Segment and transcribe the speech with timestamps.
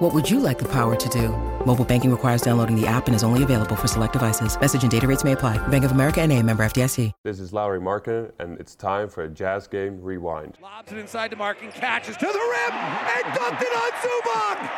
[0.00, 1.28] What would you like the power to do?
[1.66, 4.58] Mobile banking requires downloading the app and is only available for select devices.
[4.58, 5.58] Message and data rates may apply.
[5.68, 7.12] Bank of America and a member FDIC.
[7.22, 10.56] This is Lauri Markkanen, and it's time for a Jazz Game Rewind.
[10.62, 14.70] Lobs it inside to Markin, catches to the rim, and dunked it on Zubac!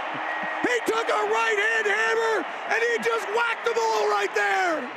[0.66, 2.44] He took a right-hand hammer,
[2.74, 4.90] and he just whacked the ball right there!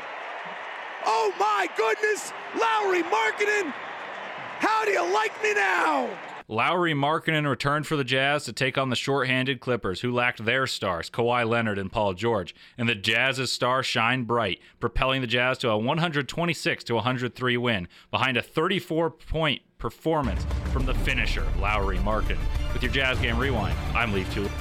[1.06, 2.34] Oh my goodness!
[2.60, 3.72] Lauri Markkanen,
[4.58, 6.10] how do you like me now?
[6.48, 10.68] Lauri Markkanen returned for the Jazz to take on the short-handed Clippers, who lacked their
[10.68, 15.58] stars, Kawhi Leonard and Paul George, and the Jazz's star shined bright, propelling the Jazz
[15.60, 22.38] to a 126 to 103 win, behind a 34-point performance from the finisher, Lauri Markkanen.
[22.74, 24.52] With your Jazz Game Rewind, I'm Leaf Tulip.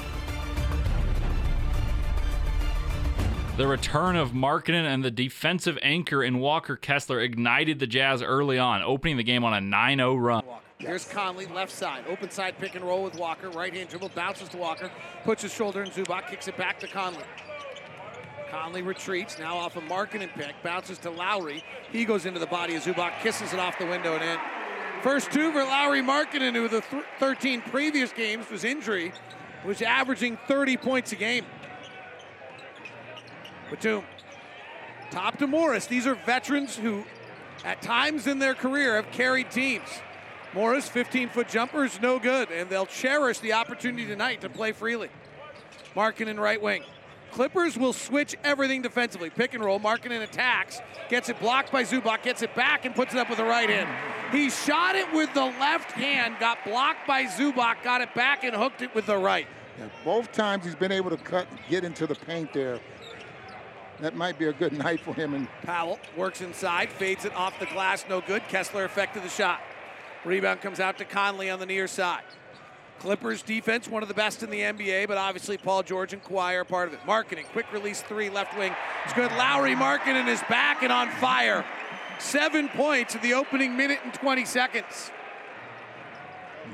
[3.57, 8.57] The return of Markkanen and the defensive anchor in Walker Kessler ignited the Jazz early
[8.57, 10.43] on, opening the game on a 9 0 run.
[10.77, 12.03] Here's Conley, left side.
[12.07, 13.49] Open side pick and roll with Walker.
[13.49, 14.91] Right hand dribble, bounces to Walker.
[15.23, 17.23] Puts his shoulder in Zubac, kicks it back to Conley.
[18.51, 20.53] Conley retreats, now off a Markkanen pick.
[20.63, 21.63] Bounces to Lauri.
[21.91, 24.37] He goes into the body of Zubac, kisses it off the window and in.
[25.01, 29.13] First two for Lauri Markkanen, who the th- 13 previous games was injury,
[29.63, 31.45] was averaging 30 points a game.
[33.69, 34.03] Batum.
[35.09, 35.85] Top to Morris.
[35.87, 37.05] These are veterans who,
[37.63, 39.87] at times in their career, have carried teams.
[40.55, 44.71] Morris, 15 foot jumper is no good, and they'll cherish the opportunity tonight to play
[44.71, 45.09] freely.
[45.93, 46.81] Markkanen right wing.
[47.31, 49.29] Clippers will switch everything defensively.
[49.29, 49.79] Pick and roll.
[49.79, 53.27] Markin in attacks, gets it blocked by Zubac, gets it back and puts it up
[53.27, 53.89] with the right hand.
[54.31, 58.55] He shot it with the left hand, got blocked by Zubac, got it back and
[58.55, 59.47] hooked it with the right.
[59.77, 62.79] Yeah, both times he's been able to cut, and get into the paint there.
[63.99, 65.33] That might be a good night for him.
[65.33, 68.41] And Powell works inside, fades it off the glass, no good.
[68.47, 69.59] Kessler affected the shot.
[70.25, 72.23] Rebound comes out to Conley on the near side.
[72.99, 76.55] Clippers defense, one of the best in the NBA, but obviously Paul George and Kawhi
[76.55, 77.01] are part of it.
[77.01, 78.73] Markkanen, quick release three, left wing.
[79.03, 79.31] It's good.
[79.33, 81.65] Lauri Markkanen is back and on fire.
[82.19, 85.11] Seven points in the opening minute and 20 seconds.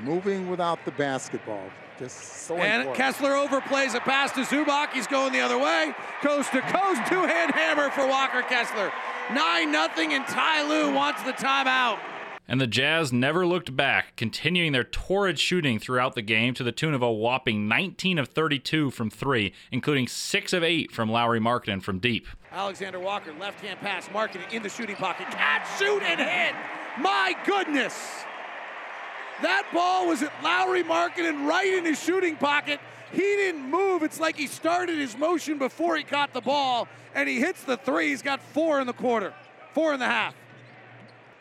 [0.02, 2.96] moving without the basketball, just so And important.
[2.96, 4.92] Kessler overplays a pass to Zubac.
[4.92, 5.92] He's going the other way.
[6.22, 8.90] Coast to coast, two-hand hammer for Walker Kessler.
[9.34, 11.98] 9 nothing, and Ty Lue wants the timeout.
[12.48, 16.72] And the Jazz never looked back, continuing their torrid shooting throughout the game to the
[16.72, 21.40] tune of a whopping 19 of 32 from three, including 6 of 8 from Lauri
[21.40, 22.26] Markkanen from deep.
[22.50, 25.26] Alexander Walker, left hand pass, marking it in the shooting pocket.
[25.28, 26.54] Catch, shoot, and hit.
[26.98, 27.94] My goodness.
[29.40, 32.80] That ball was at Lauri Markkanen right in his shooting pocket.
[33.12, 34.02] He didn't move.
[34.02, 37.76] It's like he started his motion before he caught the ball, and he hits the
[37.76, 38.08] three.
[38.08, 39.32] He's got four in the quarter,
[39.74, 40.34] four in the half.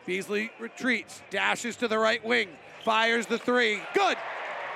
[0.05, 2.49] Beasley retreats, dashes to the right wing,
[2.83, 3.79] fires the three.
[3.93, 4.17] Good.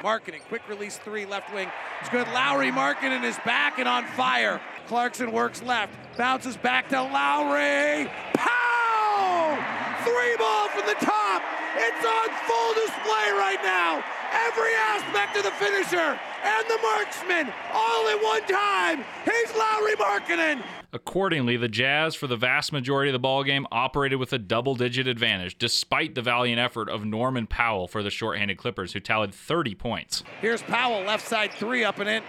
[0.02, 1.70] Markkanen, quick release three, left wing.
[2.02, 2.28] It's good.
[2.28, 4.62] Lauri Markkanen is back and on fire.
[4.88, 8.10] Clarkson works left, bounces back to Lauri.
[8.34, 9.58] Pow!
[10.04, 11.42] Three ball from the top.
[11.78, 14.04] It's on full display right now.
[14.36, 19.06] Every aspect of the finisher and the marksman all at one time.
[19.24, 20.62] He's Lauri Markkanen.
[20.92, 25.08] Accordingly, the Jazz, for the vast majority of the ballgame, operated with a double digit
[25.08, 29.76] advantage, despite the valiant effort of Norman Powell for the shorthanded Clippers, who tallied 30
[29.76, 30.24] points.
[30.42, 32.24] Here's Powell, left side three up and in.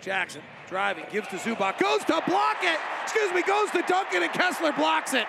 [0.00, 2.78] Jackson driving, gives to Zubac, goes to block it.
[3.02, 5.26] Excuse me, goes to Duncan, and Kessler blocks it.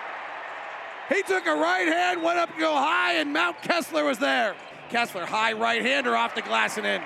[1.08, 4.56] He took a right hand, went up to go high, and Mount Kessler was there.
[4.88, 7.02] Kessler, high right hander off the glass and in.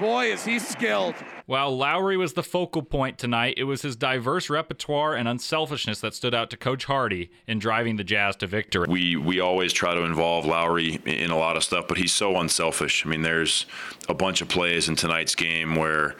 [0.00, 1.14] Boy, is he skilled.
[1.46, 6.14] While Lauri was the focal point tonight, it was his diverse repertoire and unselfishness that
[6.14, 8.86] stood out to Coach Hardy in driving the Jazz to victory.
[8.88, 12.38] We we always try to involve Lauri in a lot of stuff, but he's so
[12.38, 13.04] unselfish.
[13.04, 13.66] I mean, there's
[14.08, 16.16] a bunch of plays in tonight's game where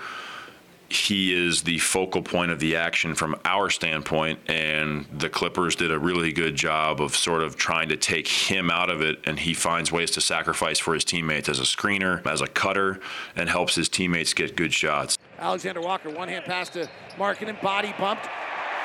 [0.92, 5.90] he is the focal point of the action from our standpoint, and the Clippers did
[5.90, 9.38] a really good job of sort of trying to take him out of it, and
[9.38, 13.00] he finds ways to sacrifice for his teammates as a screener, as a cutter,
[13.36, 15.18] and helps his teammates get good shots.
[15.38, 18.28] Alexander Walker, one hand pass to Markkanen, body bumped,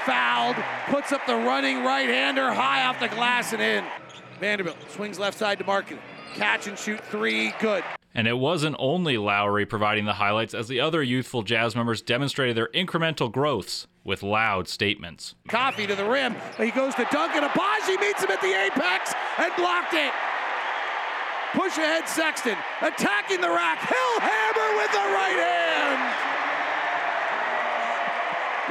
[0.06, 0.56] fouled,
[0.88, 3.84] puts up the running right hander high off the glass and in.
[4.40, 6.00] Vanderbilt swings left side to Markkanen.
[6.36, 7.84] Catch and shoot three, good.
[8.18, 12.58] And it wasn't only Lauri providing the highlights, as the other youthful Jazz members demonstrated
[12.58, 13.86] their incremental growths.
[14.04, 15.36] with loud statements.
[15.50, 16.34] Coffey to the rim.
[16.58, 17.44] He goes to Duncan.
[17.44, 20.14] Agbaji meets him at the apex and blocked it.
[21.54, 22.56] Push ahead Sexton.
[22.82, 23.80] Attacking the rack.
[23.80, 26.16] Hill hammer with the right hand.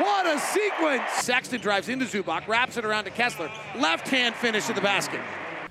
[0.03, 1.11] What a sequence.
[1.23, 3.51] Sexton drives into Zubac, wraps it around to Kessler.
[3.79, 5.21] Left hand finish to the basket.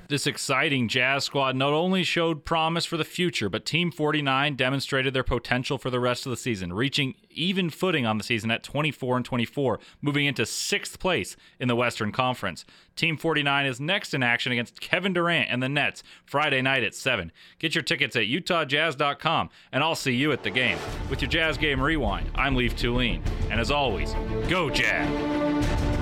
[0.07, 5.15] This exciting Jazz squad not only showed promise for the future, but Team 49 demonstrated
[5.15, 8.61] their potential for the rest of the season, reaching even footing on the season at
[8.61, 12.65] 24 and 24, moving into sixth place in the Western Conference.
[12.95, 16.93] Team 49 is next in action against Kevin Durant and the Nets Friday night at
[16.93, 17.31] 7.
[17.57, 20.77] Get your tickets at utahjazz.com, and I'll see you at the game.
[21.09, 24.13] With your Jazz Game Rewind, I'm Leaf Tulane, and as always,
[24.47, 25.94] go Jazz!